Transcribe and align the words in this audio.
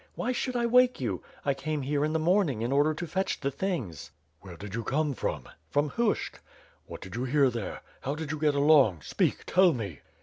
"Why 0.15 0.31
should 0.31 0.55
I 0.55 0.65
wake 0.65 0.99
you? 0.99 1.21
I 1.45 1.53
came 1.53 1.83
here 1.83 2.03
in 2.03 2.11
the 2.11 2.17
morning, 2.17 2.63
in 2.63 2.71
order 2.71 2.91
to 2.95 3.05
fetch 3.05 3.39
the 3.39 3.51
things." 3.51 4.09
"Where 4.39 4.57
did 4.57 4.73
you 4.73 4.83
come 4.83 5.13
from?" 5.13 5.47
"From 5.69 5.91
Hushck." 5.91 6.41
"What 6.87 7.01
did 7.01 7.15
you 7.15 7.25
hear 7.25 7.51
there? 7.51 7.81
How 7.99 8.15
did 8.15 8.31
you 8.31 8.39
get 8.39 8.55
along? 8.55 9.01
Speak! 9.03 9.45
Tell 9.45 9.73
me!" 9.73 9.99